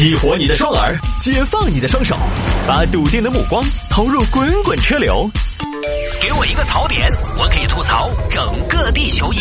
[0.00, 2.16] 激活你的双耳，解放你的双手，
[2.66, 5.30] 把笃定的目光投入滚滚车流。
[6.22, 9.40] 给我一个槽点，我可以吐槽整个地球仪。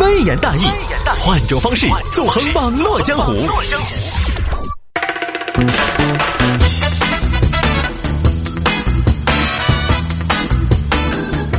[0.00, 0.62] 微言大义，
[1.18, 3.34] 换种方式纵横网络江湖。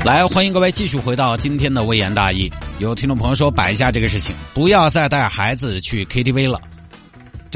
[0.04, 2.52] 来，欢迎各位继续回到今天的微言大义。
[2.80, 6.60] 有听众朋友说，摆一下这个事情，不要再带孩子去 KTV 了。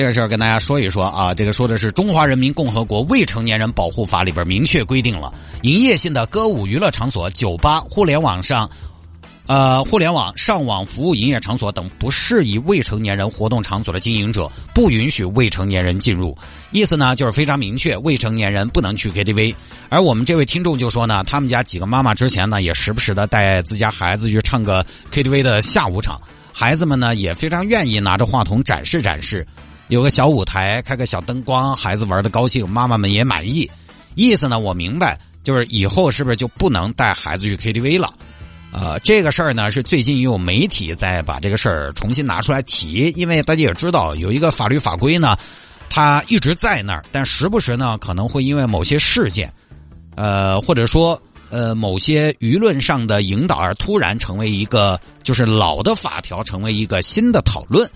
[0.01, 5.31] 这个事儿跟大家说一说啊，这个说的是《中华人民共和国未成年人保护法》里边明确规定了，
[5.61, 8.67] 营业性的歌舞娱乐场所、酒吧、互联网上。
[9.45, 16.35] 呃，互联网上网服务营业场所等不适宜未成年人活动场所的经营者，不允许未成年人进入。
[16.71, 19.53] 意思呢，就是非常明确，未成年人不能去 KTV。
[19.89, 26.19] 而我们这位听众就说呢，他们家几个妈妈之前呢，也时不时的带自家孩子去唱个 KTV 的下午场，
[26.51, 29.45] 孩子们呢也非常愿意拿着话筒展示展示，
[29.91, 33.69] 有个小舞台，开个小灯光，孩子玩的高兴，妈妈们也满意。
[34.15, 38.13] 意思呢，我明白，就是以后是不是就不能带孩子去 KTV 了？
[38.71, 45.35] 呃，这个事儿呢是最近有媒体在把这个事儿重新拿出来提，因为大家也知道有一个法律法规呢，
[45.89, 49.53] 它一直在那儿，但时不时呢可能会因为某些事件，
[50.15, 57.91] 呃，或者说呃某些舆论上的引导而突然成为一个就是老的法条成为一个新的讨论。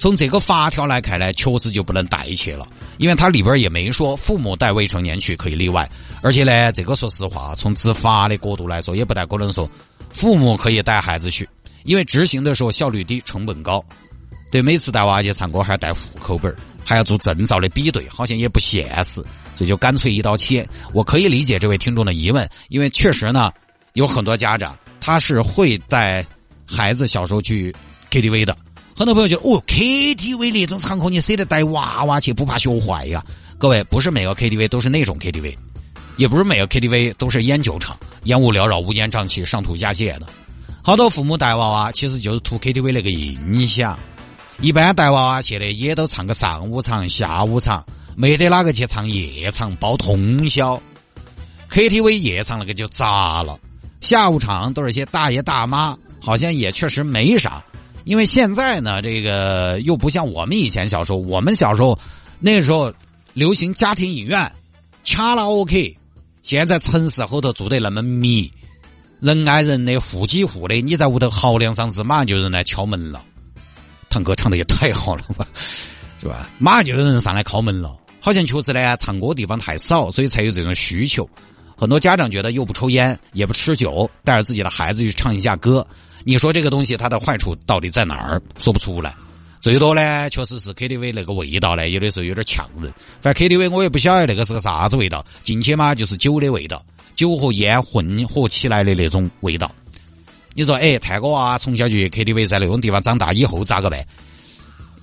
[0.00, 5.86] 从这个法条来看呢，确实就不能带去了，因为它里边也没说父母带未成年去可以例外，
[6.22, 9.70] 而且呢，这个说实话，从执法的角度来说，也不太可能说。
[10.08, 11.46] 父母可以带孩子去，
[11.84, 13.84] 因为执行的时候效率低、成本高。
[14.50, 19.22] 对，每次带娃去唱歌还要带户口本还要做证照的比对，好像也不现实，
[19.54, 20.66] 所以就干脆一刀切。
[20.94, 23.52] 我可以理解这位听众的疑问，因为确实呢，
[23.92, 26.24] 有很多家长他是会带
[26.66, 27.72] 孩子小时候去
[28.10, 28.56] KTV 的。
[28.96, 33.24] 很多朋友觉得，哦，KTV 那种场合你舍得带娃娃去，不怕学坏呀？
[33.58, 35.56] 各位，不是每个 KTV 都是那种 KTV。
[36.16, 40.26] 也不是每个 KTV 都是烟酒场，烟雾缭绕、乌烟瘴气、上吐下泻的。
[40.82, 43.98] 好多父母带娃娃，其实就是图 KTV 那个印象。
[44.60, 47.82] 一般带娃娃去的也都唱个上午场、下午场，
[48.16, 50.78] 没得哪个去唱夜场包通宵。
[51.70, 53.58] KTV 夜场那个就杂了，
[54.02, 57.64] 下午场都是些大爷大妈，好像也确实没啥。
[58.04, 61.98] 因为现在呢，这个又不像我们以前小时候，我们小时候
[62.38, 62.92] 那时候
[63.32, 64.50] 流行家庭影院，
[65.04, 65.96] 卡拉 OK。
[66.42, 68.50] 现在城市后头住得那么密，
[69.20, 73.22] 人挨人的，户挤户的，你在屋头嚎两嗓子，马上就有人来敲门了。
[74.08, 75.46] 堂哥唱的也太好了吧，
[76.20, 76.48] 是吧？
[76.58, 77.94] 马上就有人上来敲门了。
[78.22, 81.28] 好像确实呢，唱歌地方太少，所以才有这种需求。
[81.76, 85.86] 很多家长觉得又不抽烟，也不吃酒，带着自己的孩子去唱一下歌。
[86.24, 88.40] 你说这个东西它的坏处到底在哪儿？
[88.58, 89.14] 说不出来。
[89.60, 92.92] 最多呢，确实是 KTV 那个味道呢，有的时候有点呛人。
[93.20, 96.82] 反正 KTV 我也不晓得那个是个啥子味道，进去嘛就是酒的味道，
[97.14, 99.70] 酒和烟混合起来的那种味道。
[100.54, 104.04] 你说，哎，泰哥啊，从小就去 KTV，在那种地方长大以后咋个办？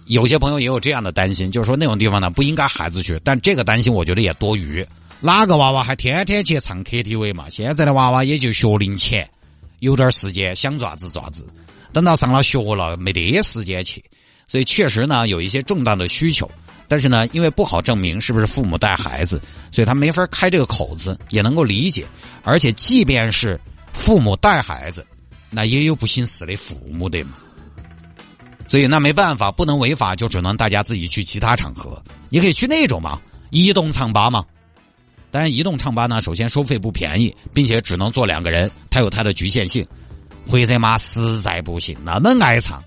[0.08, 4.86] 有些朋友也有这样的担心，就是说那种地方呢不应该孩子去，但这个担心我觉得也多余。
[5.20, 7.46] 哪个娃娃还天天去唱 KTV 嘛？
[7.50, 9.30] 现在的娃娃也就学龄前，
[9.80, 11.48] 有点时间想爪子爪子，
[11.94, 14.04] 等到上了学了没得时间去。
[14.48, 16.50] 所以确实呢，有一些重大的需求，
[16.88, 22.08] 但是呢，因为不好证明是不是父母带孩子，所以他没法开这个口子，也能够理解。
[22.44, 23.60] 而且，即便是
[23.92, 25.06] 父母带孩子，
[25.50, 27.32] 那也有不姓事的父母的嘛。
[28.70, 32.02] 所以那没办法，不能违法，就只能大家自己去其他场合。
[32.30, 34.46] 你可以去那种嘛，移动唱吧嘛。
[35.30, 39.86] 当然，移动唱吧呢，首先收费不便宜，并且只能坐两个人，它有它的局限性。
[40.50, 42.82] 或者嘛，实在不行，那么爱唱。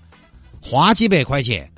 [0.59, 1.71] 花几百块钱、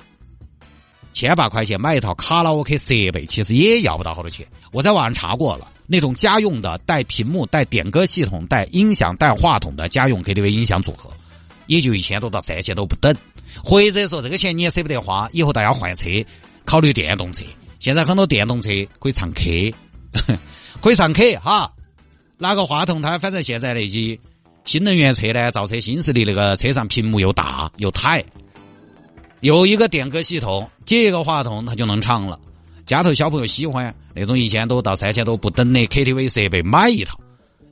[1.12, 4.46] 千把块钱买一套卡拉 OK 设备，其实也要不到好多钱。
[4.72, 11.10] 我在网上查过了，那种家用的带屏幕、带点歌系统、带音响、带话筒的家用 KTV 音响组合，
[11.66, 13.14] 也就一千多到三千多不等。
[13.62, 16.08] 或者说这个钱你也舍不得花，以后大家换车，
[16.64, 17.44] 考虑电动车。
[17.78, 19.74] 现在很多电动车可以唱 K，
[20.80, 21.72] 可以上 K 哈。
[22.36, 24.18] 拿个话筒，它反正现在那些
[24.64, 28.24] 新能源车呢，造车新势力那个车上屏幕又大又抬。
[29.40, 32.38] 有一个点歌系统，接一个话筒，它就能唱了。
[32.86, 37.18] 家头小朋友喜欢那种一千多到三千多不等的 KTV 设备，买一套。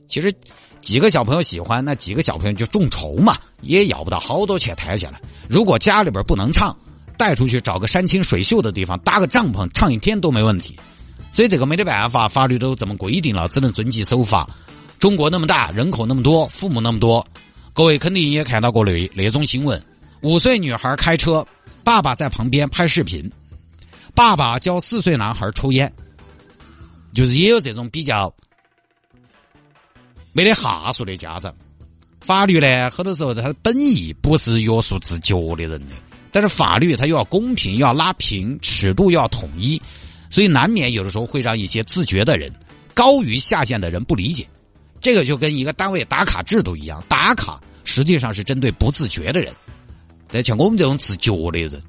[0.07, 0.33] 其实
[0.79, 5.19] 几个小朋友喜欢，那几个小朋友就众筹嘛，也要不到好多钱抬下来。
[5.49, 6.75] 如果家里边不能唱，
[7.17, 10.79] 带出去找个山清水秀的地方搭个帐篷唱一天都没问题。
[11.33, 14.49] 所以这个没得办法，法律都这么规定了，只能遵纪守法。
[14.99, 17.27] 中国那么大，人口那么多，父母那么多，
[17.73, 19.83] 各位肯定也看到过那那种新闻：
[20.21, 21.45] 五岁女孩开车。
[21.83, 23.29] 爸爸在旁边拍视频，
[24.15, 25.91] 爸爸教四岁男孩抽烟，
[27.13, 28.33] 就是也有这种比较
[30.31, 31.53] 没得哈数的家长。
[32.21, 35.95] 法律呢，很多时候它的本意不是约束自觉的人的，
[36.31, 39.81] 但是法律它又要公平，要拉平，尺度要统一，
[40.33, 42.51] 所以难免有的时候会让一些自觉的人
[42.95, 44.47] 高于下限的人不理解。
[44.99, 49.53] 这个就跟一个单位打卡制度一样，打卡实际上是针对不自觉的人。
[50.29, 51.79] 但像我们这种自觉的人，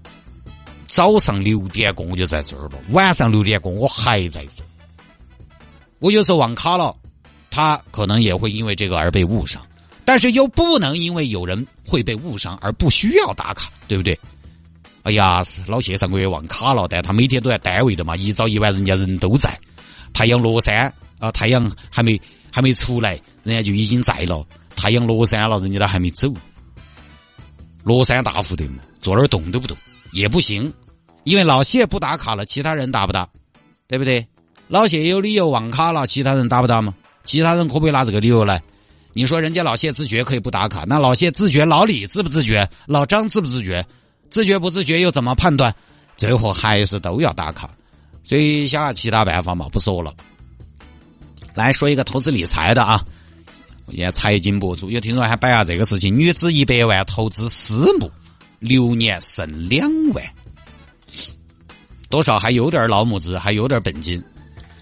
[0.87, 4.67] 早上六点过我就在这儿了，晚上六点过我还在这儿。
[5.99, 6.95] 我有时候忘卡了，
[7.51, 9.67] 他可能也会因为这个而被误伤。
[10.05, 14.21] 但是又不能因为有人会被误伤而不需要打卡，对不对？
[15.05, 19.59] 哎呀，老谢上个月忘卡了，但他每天都在单位的嘛，一早一晚人家人都在。
[20.15, 22.19] 太阳落山啊，太阳还没
[22.51, 24.47] 还没出来，人家就已经在了。
[24.75, 26.33] 太阳落山了，人家都还没走。
[27.83, 29.77] 落山大户的嘛，坐那儿动都不动
[30.13, 30.73] 也不行，
[31.25, 33.29] 因为老谢不打卡了，其他人打不打？
[33.87, 34.27] 对不对？
[34.69, 36.95] 老谢有理由忘卡了，其他人打不打嘛？
[37.25, 38.63] 其他人可不可以拿这个理由来？
[39.13, 42.67] 你说人家老谢自觉可以不打卡，那老谢自觉，老李自不自觉？
[42.87, 43.85] 老张自不自觉？
[44.35, 45.73] 自觉不自觉又怎么判断？
[46.17, 47.71] 最后还是都要打卡，
[48.25, 50.13] 所以想下其他办法嘛，不说了。
[51.55, 53.01] 来说一个投资理财的啊，
[53.87, 58.11] 也财经博主有听说还摆下这个事情：女子一百万投资私募，
[58.59, 60.25] 六年剩两万，
[62.11, 64.21] 多少还有点老母子，还有点本金。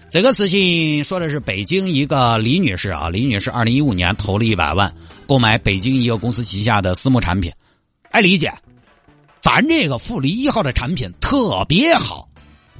[0.09, 4.91] 这个事情说的是北京一个李女士啊，李女士二零一五年投了一百万
[5.27, 7.51] 购买北京一个公司旗下的私募产品。
[8.09, 8.51] 哎，李姐，
[9.43, 12.29] 咱这个富力一号的产品特别好，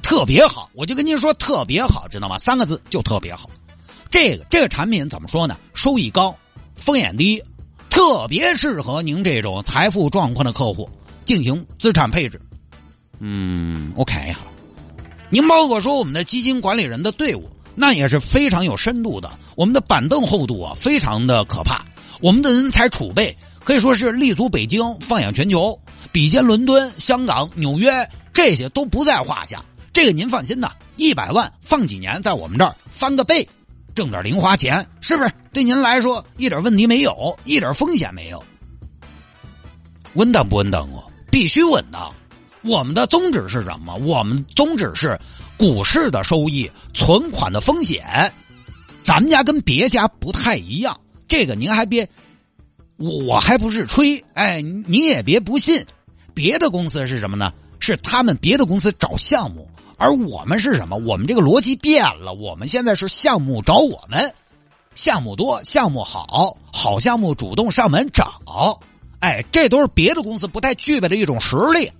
[0.00, 2.38] 特别好，我就跟您说特别好，知道吗？
[2.38, 3.50] 三个字就特别好。
[4.08, 5.58] 这个这个产品怎么说呢？
[5.74, 6.34] 收益高，
[6.74, 7.44] 风险低，
[7.90, 10.88] 特别适合您这种财富状况的客户
[11.26, 12.40] 进行资产配置。
[13.18, 14.38] 嗯，我看一下。
[15.28, 19.30] 您包括说我们的基金管理人的队伍，那也是非常有深度的。
[19.54, 21.84] 我们的板凳厚度啊，非常的可怕。
[22.22, 25.78] 我们的人才储备可以说是立足北京，放眼全球，
[26.14, 29.64] 比肩伦敦、香港、纽约这些都不在话下。
[29.92, 33.48] 这个您放心呐，一百万放几年，在我们这儿翻个倍，
[33.96, 35.32] 挣点零花钱，是不是？
[35.52, 38.40] 对您来说一点问题没有，一点风险没有。
[40.12, 41.02] 稳当不稳当啊？
[41.32, 42.14] 必须稳当。
[42.62, 43.96] 我们的宗旨是什么？
[43.96, 45.18] 我们宗旨是
[45.58, 48.32] 股市的收益、存款的风险。
[49.02, 52.08] 咱们家跟别家不太一样，这个您还别，
[52.98, 55.84] 我还不是吹，哎，您也别不信。
[56.34, 57.52] 别的公司是什么呢？
[57.80, 60.96] 是他们别的公司找项目，而我们是什么？
[60.96, 64.34] 我们这个逻辑变了，我们现在是项目找我们，
[64.94, 68.80] 项目多，项目好，好项目主动上门找，
[69.20, 71.90] 哎，这都是别的公司不太具备的一种实力。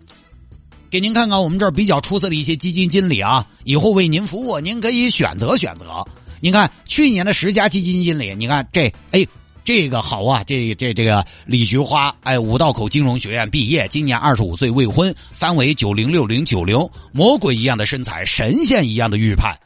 [0.90, 6.06] 给您看看我们这儿比较出色的一些基金经理啊，以后为您服务，您可以选择选择。
[6.40, 9.26] 您看去年的十家基金经理，你看这，哎，
[9.64, 19.58] 这个好啊，这这这个李菊花，哎，五道口金融学院毕业，今年二十五岁，未婚，三围九零六零九零，魔鬼一样的身材，神仙一样的预判，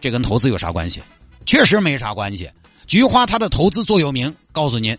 [0.00, 1.02] 这跟投资有啥关系？
[1.44, 2.48] 确实没啥关系。
[2.86, 4.96] 菊花它的投资座右铭告诉您：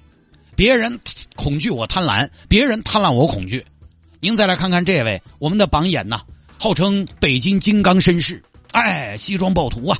[0.55, 0.99] 别人
[1.35, 3.65] 恐惧我贪婪，别人贪婪我恐惧。
[4.19, 6.21] 您再来看看这位，我们的榜眼呐，
[6.59, 8.43] 号称北京金刚绅士，
[8.73, 9.97] 哎，西装暴徒啊，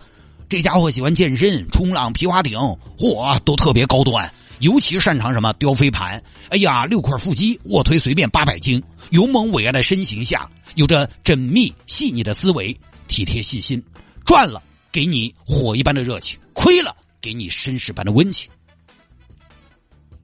[0.52, 2.60] 这家伙喜欢健身、冲浪、皮划艇，
[2.98, 4.30] 嚯，都特别高端，
[4.60, 6.22] 尤其擅长什么雕飞盘。
[6.50, 12.78] 哎呀，六块腹肌，卧推随便八百斤，勇猛伟岸的身形下，有着缜密细腻的思维，
[13.08, 13.82] 体贴细心，
[14.26, 18.52] 赚了给你火一般的热情，亏了给你绅士般的温情。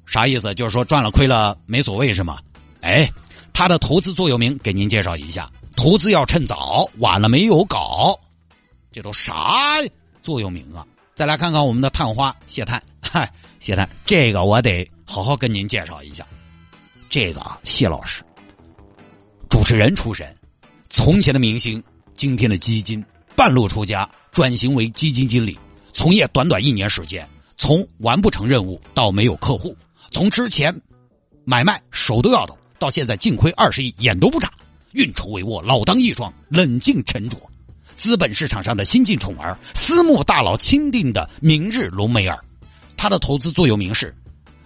[0.06, 0.54] 啥意思？
[0.54, 2.40] 就是说赚了亏了没所谓是吗？
[2.82, 3.10] 哎。
[3.54, 8.20] 他的投资座右铭给您介绍一下：投资要趁早，晚了没有搞。
[8.92, 9.78] 这都啥
[10.28, 10.86] 座右铭啊？
[11.16, 13.32] 再来看看我们的探花谢探，嗨，
[13.62, 16.28] 谢探，这个我得好好跟您介绍一下。
[17.10, 18.24] 这个啊谢老师，
[19.50, 20.36] 主持人出身，
[20.90, 21.82] 从前的明星，
[22.14, 23.02] 今天的基金，
[23.38, 25.58] 半路出家，转型为基金经理，
[25.94, 29.78] 从业短短一年时间，从完不成任务到没有客户，
[30.12, 30.78] 从之前
[31.46, 32.58] 买卖手都要抖。
[32.78, 34.52] 到现在净亏二十亿，眼都不眨，
[34.92, 37.38] 运筹帷幄，老当益壮，冷静沉着，
[37.98, 42.38] 资本市场上的新晋宠儿，私募大佬钦定的明日隆美尔。
[42.96, 44.16] 他的投资座右铭是：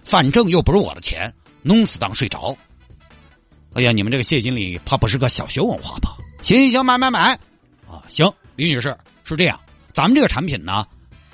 [0.04, 2.54] 反正又不是我的钱，弄死当睡着。
[3.72, 6.18] 哎呀，你们这个谢经理怕不是个小学文化吧？
[6.42, 7.32] 行行行，买买买
[7.88, 8.02] 啊！
[8.06, 9.58] 行，李女士是这样，
[9.94, 10.86] 咱们这个产品呢，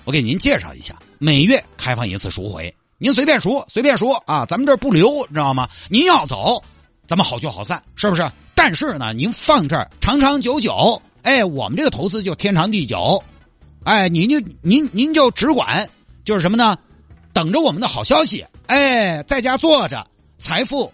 [0.05, 2.73] 我给您介绍一下，每月开放一次赎回。
[2.99, 5.69] 您随便赎，随便赎啊，咱们这儿不留，知道吗？
[5.88, 6.62] 您要走，
[7.09, 8.31] 咱们好聚好散，是不是？
[8.55, 13.23] 但是呢，您放这儿长长久久，哎，我们这个投资就天长地久，
[13.85, 15.91] 哎，您就您您就只管
[16.25, 16.75] 就是什么呢？
[17.35, 20.07] 等着我们的好消息，哎，在家坐着，
[20.39, 20.91] 财富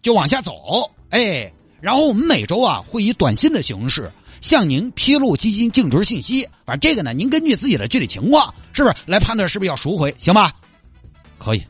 [0.00, 1.52] 就往下走，哎，
[1.82, 10.54] 然后我们每周啊会以短信的形式向您披露基金净值信息，反正这个呢，您根据自己的具体情况，是不是来判断是不是要赎回，行吧？
[11.36, 11.62] 可以，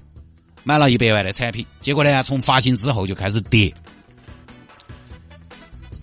[0.63, 3.75] 买了一百万的产品，结果呢，从发行之后就开始跌。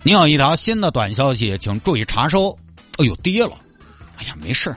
[0.04, 2.56] 您有一条新的短消息，请注意查收。
[2.98, 3.52] 哎呦，跌了！
[4.16, 4.74] 哎呀，没事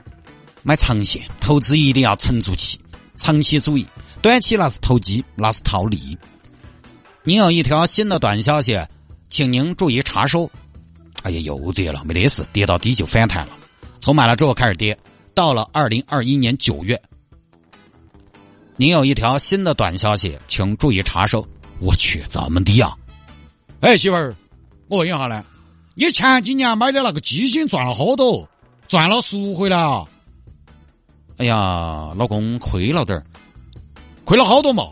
[0.64, 2.80] 买长线投资一定要沉住气，
[3.16, 3.88] 长期主义，
[4.22, 6.18] 短期那是投机，那是套利。
[7.24, 8.80] 您有一条新的短消息，
[9.30, 10.50] 请您注意查收。
[11.24, 13.54] 哎呀，又跌了，没得事，跌到底就反弹了。
[14.00, 14.98] 从买了之后开始跌，
[15.36, 17.00] 到了二零二一年九月，
[18.76, 21.48] 您有一条新的短消息，请注意查收。
[21.80, 22.98] 我去，怎么低啊！
[23.82, 24.36] 哎，媳妇儿。
[24.92, 25.46] 我问一下呢，
[25.96, 28.46] 你前几年买的那个基金赚了好多？
[28.90, 30.06] 赚了赎回来啊？
[31.38, 33.24] 哎呀，老公亏了点儿，
[34.26, 34.84] 亏了好多嘛？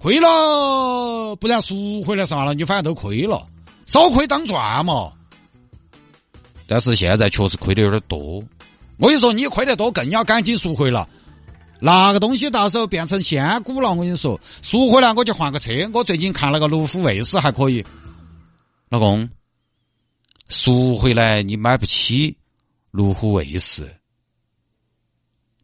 [0.00, 3.46] 亏了，不然赎回来算了，你反正都亏了，
[3.86, 5.12] 少亏当赚嘛。
[6.66, 8.42] 但是现在确实亏的有点多。
[8.98, 11.08] 我跟你说，你亏得多，更要赶紧赎回了。
[11.78, 15.70] 那个东西到时候变成仙股了，我跟你说，赎回来我就换个车。
[15.94, 17.86] 我最近看了个路虎卫士还可以。
[18.88, 19.28] 老公，
[20.48, 22.38] 赎回来你买不起
[22.92, 23.96] 路虎卫士，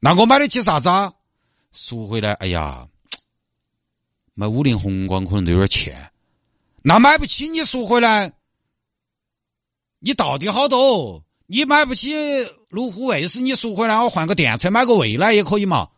[0.00, 1.14] 那我买得起啥子啊？
[1.70, 2.88] 赎回来，哎呀，
[4.34, 6.10] 买五菱宏光可能都有点欠。
[6.82, 8.32] 那买不起你赎回来，
[10.00, 11.24] 你到底好多？
[11.46, 12.12] 你买不起
[12.70, 15.88] 路虎卫士，你赎回来我换个电车买个蔚来也可以嘛？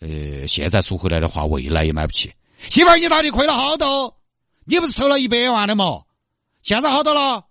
[0.00, 2.30] 呃，现在赎回来的话，蔚来也买不起。
[2.68, 4.14] 媳妇儿，你到底亏了好多？
[4.66, 6.02] 你不是投了一百万的吗？
[6.62, 7.46] 现在好多了，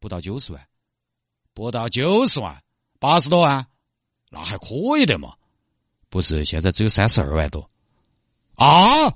[0.00, 0.68] 不到九十万，
[1.54, 2.62] 不到九十万，
[2.98, 3.66] 八十多万，
[4.30, 5.34] 那还可以的嘛？
[6.08, 7.68] 不是，现在只有三十二万多
[8.54, 9.12] 啊！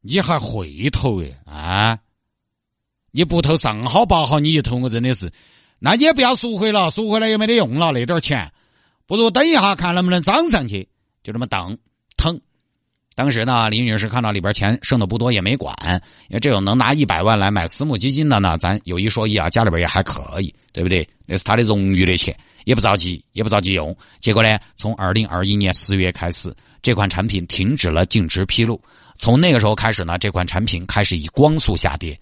[0.00, 1.98] 你还会投哎啊？
[3.10, 5.32] 你不投上好八好，你一投我真的是，
[5.80, 8.52] 那你也不要赎回了，赎回来也没得用了，那点钱，
[9.06, 10.88] 不如等一下看能不能涨上去，
[11.22, 11.78] 就这么当
[12.16, 12.40] 疼。
[13.14, 15.76] 当时呢，李女士看到里边钱剩的不多，也没管，
[16.28, 21.08] 因为这种能拿一百万来买私募基金的呢，咱有一说一啊，家里边也还可以，对不对？
[21.24, 23.96] 那是他的荣誉的钱，也不着急，也不着急用。
[24.18, 26.52] 结果呢，从二零二一年十月开始，
[26.82, 28.82] 这款产品停止了净值披露，
[29.14, 32.18] 从那个时候开始呢，这款产品开始以光速下跌。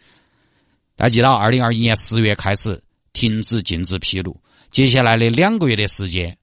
[0.94, 2.78] 大家记到二零二一年十月开始
[3.14, 4.38] 停止净值披露，
[4.70, 6.36] 接下来的两个月的时间，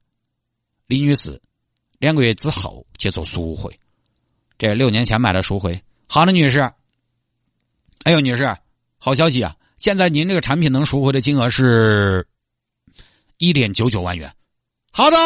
[0.87, 1.39] 李女士
[1.99, 3.71] 两个月之后去做赎回。
[4.59, 6.59] 这六年前买的赎回，好的，女士。
[8.03, 8.57] 哎呦，女士，
[8.97, 9.55] 好消息啊！
[9.77, 12.27] 现在您这个产品能赎回的金额是
[13.37, 14.35] 一点九九万元。
[14.91, 15.17] 好的，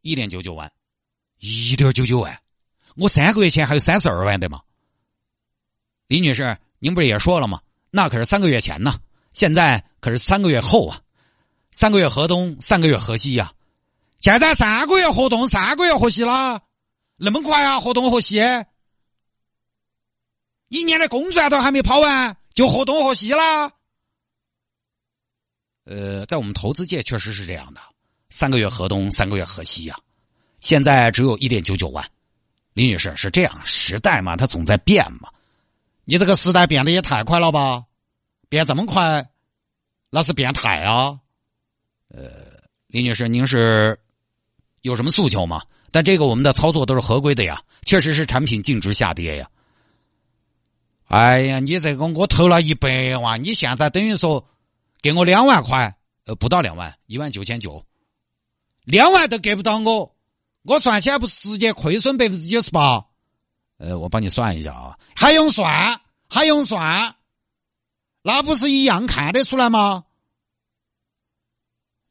[0.00, 0.72] 一点九九万，
[1.40, 2.40] 一点九九万。
[2.96, 4.62] 我三个月前还有三十二万的嘛。
[6.06, 7.60] 李女士，您不是也说了吗？
[7.90, 8.94] 那可是三个月前呢，
[9.34, 11.02] 现在可是三个月后啊，
[11.70, 13.52] 三个月河东，三个月河西呀。
[14.20, 16.62] 现在三个月河东，三个月河西啦。
[17.20, 17.80] 那么快啊！
[17.80, 18.40] 河东河西，
[20.68, 23.72] 一年的工赚都还没跑完，就河东河西啦。
[25.84, 27.80] 呃，在我们投资界确实是这样的，
[28.30, 29.98] 三个月河东，三个月河西呀。
[30.60, 32.08] 现在只有一点九九万，
[32.72, 35.28] 李女士是这样，时代嘛，它总在变嘛。
[36.04, 37.84] 你这个时代变得也太快了吧？
[38.48, 39.28] 变这么快，
[40.10, 41.18] 那是变态啊！
[42.08, 43.98] 呃，李女士，您是
[44.82, 45.62] 有什么诉求吗？
[45.90, 49.48] 但这个我们的操作都是合规的呀，确实是产品净值下跌呀。
[51.06, 54.46] 哎呀，你这个我投了一百万，你现在等于说
[55.00, 57.84] 给我两万块，呃，不到两万，一万九千九，
[58.84, 60.14] 两万都给不到我，
[60.62, 63.06] 我算起来不是直接亏损百分之九十八？
[63.78, 66.00] 呃，我帮你算一下啊，还用算？
[66.28, 67.14] 还用算？
[68.20, 70.04] 那不是一样看得出来吗？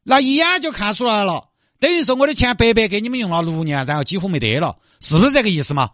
[0.02, 1.47] 那一眼就看出来了。
[1.80, 5.90] 等于说我的钱白白给你们用了六年，然后几乎没得了，是不是这个意思吗？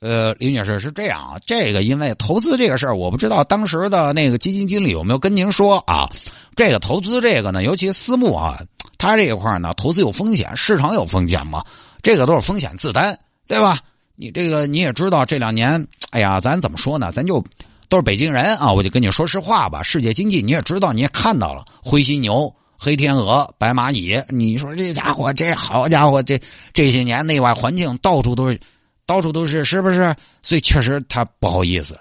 [0.00, 6.10] 呃，李女士是这样啊，这个因为投资这个事儿，我不知道当时的那个基金经理有没有跟您说啊？
[6.56, 8.58] 这个投资这个呢，尤其私募啊，
[8.98, 11.64] 它这一块呢，投资有风险，市场有风险嘛，
[12.02, 13.78] 这个都是风险自担，对吧？
[14.16, 17.12] 你这个你也知道，这两年，哎呀，咱怎么说呢？
[17.12, 17.42] 咱就
[17.88, 22.52] 都是北京人啊，我就跟你说实话吧，世界经济你也知道，你也看到了，灰犀牛。
[22.84, 28.58] 黑天鹅、白蚂蚁，你说这家伙，这好家伙，这这些年内外环境到处都是，
[29.06, 30.16] 到处都是，是不是？
[30.42, 31.96] 所以确实他不好意思。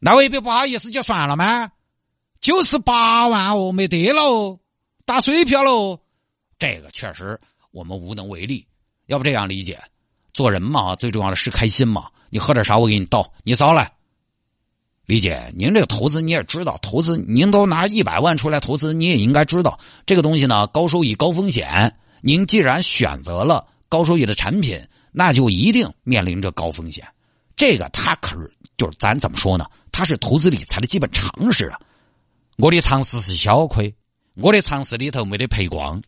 [0.00, 1.70] 那未必不好意思就算了吗？
[2.38, 4.58] 九十八万哦，没得了哦，
[5.06, 5.98] 打水漂了哦。
[6.58, 8.66] 这个确实我们无能为力。
[9.06, 9.80] 要不这样理解，
[10.34, 12.08] 做人嘛，最重要的是开心嘛。
[12.28, 13.32] 你喝点啥，我给你倒。
[13.42, 13.90] 你扫来。
[15.06, 21.94] 李姐，您这个投资你也知道，投资您都拿一百万出来投资，你也应该知道这个东西呢，高收益高风险。
[22.22, 24.82] 您既然选择了高收益的产品，
[25.12, 27.06] 那就一定面临着高风险。
[27.54, 29.66] 这个他可是就是咱怎么说呢？
[29.92, 31.78] 他是投资理财的基本常识啊。
[32.56, 33.94] 我的常识是小亏，
[34.36, 36.02] 我的常识里头没得赔光。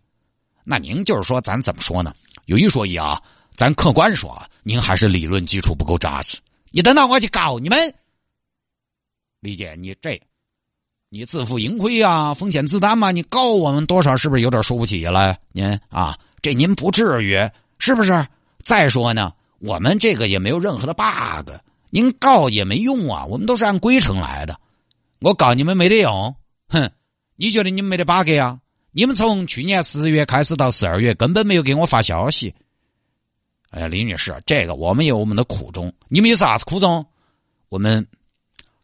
[0.64, 2.14] 那您就是说，咱怎么说呢？
[2.46, 3.20] 有一说一啊，
[3.56, 6.38] 咱客观说啊，您还是理论基础不够扎实。
[6.70, 7.94] 你等到我去告你们。
[9.40, 10.20] 李姐，你这，
[11.08, 13.12] 你自负盈亏啊，风险自担嘛？
[13.12, 15.36] 你告我们多少，是不是有点说不起了？
[15.52, 18.26] 您啊，这您不至于，是不是？
[18.58, 21.50] 再说呢，我们这个也没有任何的 bug，
[21.90, 24.58] 您告也没用啊，我们都是按规程来的。
[25.20, 26.34] 我告你们没得用，
[26.68, 26.90] 哼！
[27.36, 28.58] 你觉得你们没得 bug 呀？
[28.90, 32.54] 你们从去年十月开始到十二月，根本没有给我发消息。
[33.70, 37.06] 哎呀，李女士，这个我们有我们的苦衷，你们有啥子苦衷？
[37.68, 38.06] 我们。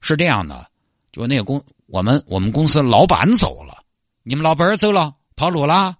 [0.02, 0.70] 是这样的，
[1.12, 3.82] 就那个公，我们我们公司老板走了，
[4.24, 5.96] 你们老板走了，跑路了。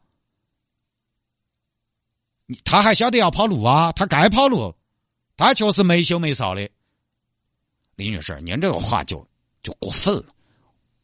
[2.65, 3.93] 他还晓得要跑路啊？
[3.93, 4.75] 他该跑路，
[5.37, 6.69] 他确实没羞没臊的。
[7.95, 9.27] 李女士，您这个话就
[9.63, 10.27] 就过分了。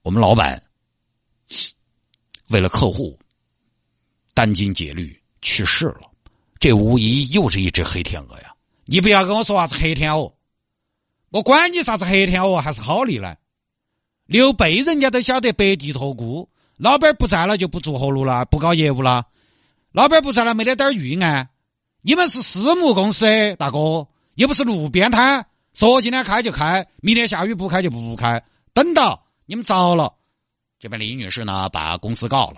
[0.02, 0.62] 我们老板
[2.48, 3.18] 为了客户
[4.34, 6.10] 殚精竭虑去世了，
[6.58, 8.54] 这无疑又是一只黑天鹅呀！
[8.86, 10.34] 你不要跟我说啥子黑天鹅。
[11.30, 13.36] 我管你啥子黑天鹅还是好利呢？
[14.24, 19.26] 刘备人家都晓得白帝托孤，老板不在了就不做活路了，不搞业务了。
[19.92, 21.50] 老板不在了没得点预案。
[22.00, 25.44] 你们是私募公司，大哥，又不是路边摊，
[25.74, 28.42] 说今天开就开，明天下雨不开就不开。
[28.72, 30.14] 等到你们着了，
[30.78, 32.56] 这边李女士呢把公司告了。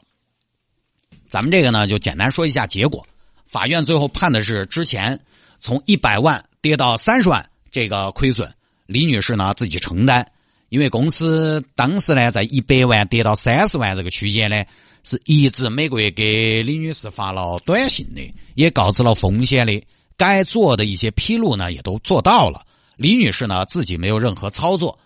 [1.29, 3.07] 咱们这个呢就简单说一下结果。
[3.47, 5.21] 法院最后判的是之前
[5.59, 8.53] 从一百万跌到三十万这个亏损。
[8.91, 10.27] 李女士呢自己承担，
[10.69, 14.65] 因为公司当时呢在一百万跌到三十万这个区间呢，
[15.05, 19.81] 是一直每个月给李女士发了短信的，也告知了风险的，
[20.17, 22.67] 该做的一些披露呢也都做到了。
[22.97, 24.99] 李女士呢自己没有任何操作，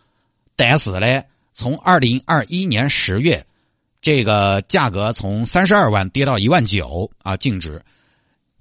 [0.57, 3.45] 但是呢，从二零二一年十月，
[4.01, 7.83] 这个价格从三十二万跌到一万九啊，净值。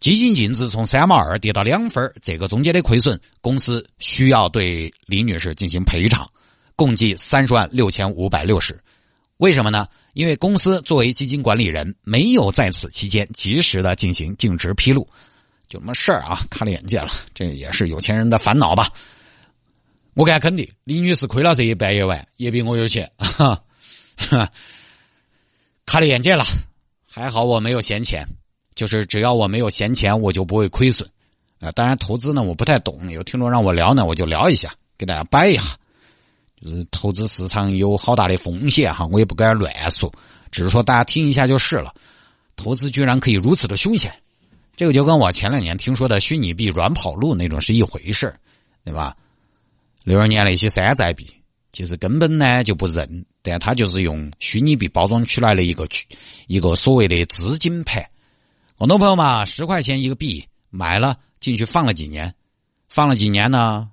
[0.04, 6.30] 基金净值从三毛二跌到两分这个中间的亏损，公司需要对李女士进行赔偿，
[6.76, 8.78] 共计三十万六千五百六十。
[9.38, 9.88] 为什么呢？
[10.12, 15.08] 因为公司作为基金管理人，没有在此期间及时的进行净值披露，
[15.70, 17.10] 就这么事儿啊，开了眼界了。
[17.34, 18.92] 这也是有钱人的烦恼吧？
[20.16, 23.10] 我敢肯定，李女士亏了这一百亿万，也比我有钱。
[23.18, 23.64] 哈，
[25.86, 26.44] 开了眼界了，
[27.08, 28.28] 还好我没有闲钱。
[28.76, 31.10] 就是只要我没有闲钱，我就不会亏损，
[31.60, 35.64] 啊，当然投资呢我不太懂，有听众让我聊呢，我就聊一下，给大家掰一下。
[36.62, 40.10] 就是投资市场有好大的风险哈，我也不敢乱说，
[40.50, 41.94] 只是说大家听一下就是了。
[42.56, 44.14] 投资居然可以如此的凶险，
[44.78, 48.34] 这个就跟我前两年听说的虚拟币软跑路那种是一回事
[48.86, 49.18] 对吧？
[50.06, 51.28] 六二年那些山寨币，
[51.72, 55.88] 其实根本呢就不认，但他就是用虚拟币包装出来的一个
[56.48, 58.06] 一个所谓的资金盘。
[58.76, 62.34] 很多朋友嘛，十块钱一个币买了进去放了几年，
[62.90, 63.92] 放了几年呢？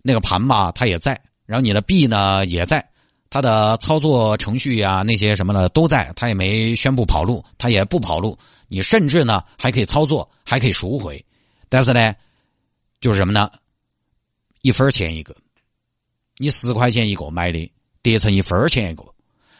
[0.00, 2.88] 那个盘吧，它也在，然后你的币呢也在，
[3.28, 8.38] 它的操作程序呀那些什么的都在，它也没宣布跑路，它也不跑路。
[8.68, 11.22] 你甚至呢还可以操作，还可以赎回。
[11.68, 12.14] 但是呢，
[13.00, 13.50] 就是什么呢？
[14.62, 15.34] 一分钱一个，
[16.36, 19.04] 你十块钱一个买的，跌成一分钱一个，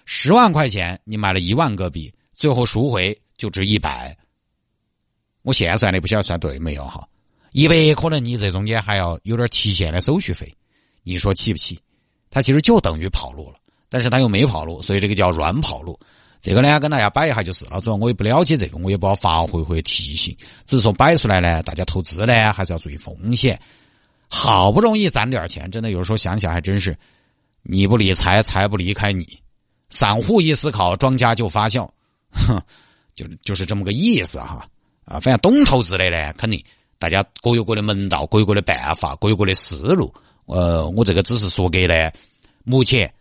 [0.07, 3.21] 十万块钱你买了一万个币，最后赎回。
[3.37, 4.17] 就值一百，
[5.43, 7.07] 我现在算的不晓得算对没有哈？
[7.53, 10.53] 一百可能你这中间还要有点提现的手续费，
[11.03, 11.79] 你说气不气？
[12.31, 13.57] 它其实就等于跑路了，
[13.89, 15.99] 但是它又没跑路，所以这个叫软跑路。
[16.41, 17.81] 这个呢，跟大家摆一下就是了。
[17.81, 23.61] 主要我也不了解这个，我也不好发挥或提醒，只是说摆出来呢，大家投资呢还是要注意风险。
[24.29, 26.97] 好不容易攒点钱，真的有时候想想还真是，
[27.63, 29.39] 你不理财，财不离开你。
[29.91, 31.93] 散户一思考，庄家就发笑，
[32.33, 32.61] 哼。
[33.15, 34.67] 就就是这么个意思哈，
[35.05, 36.63] 啊，反正懂投资的呢，肯定
[36.99, 40.13] 大家各有各的门道，各有各的办法，各有各的思路。
[40.47, 41.95] 呃，我这个只是说给呢，
[42.65, 43.13] 目前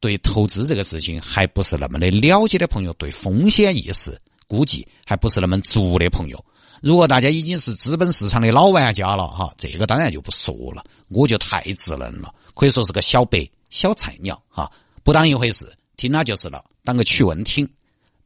[0.00, 6.44] 对投资这个事情还不是那么的了解的朋友，对风险意识估计还不是那么足的朋友。
[6.82, 14.70] 如果大家已经是资本市场的老玩家了哈，这个当然就不说了，我就太稚嫩了，可以说是个小白、小菜鸟哈，
[15.02, 17.66] 不当一回事，听了就是了，当个趣闻听。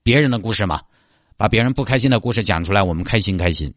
[0.02, 0.80] 别人的故事嘛，
[1.37, 3.72] 把别人不开心的故事讲出来，我们开心开心。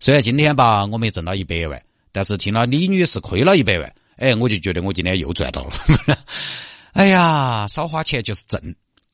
[0.00, 5.72] 虽然今天吧，我没挣到一百万，但是听了李女士亏了一百万，哎，我就觉得我今天又赚到了。
[6.92, 8.60] 哎呀，少花钱就是挣，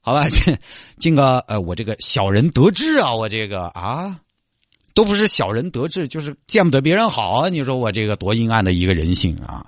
[0.01, 0.27] 好吧？
[0.99, 4.19] 进个呃，我这个小人得志啊，我这个啊，
[4.93, 7.49] 都不是小人得志，就是见不得别人好啊。
[7.49, 9.65] 你说我这个多阴暗的一个人性啊！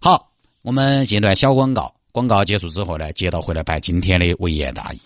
[0.00, 0.30] 好，
[0.62, 5.00] 我们剪段小广告，广告结束之后呢，接着回来摆今天的微言大义。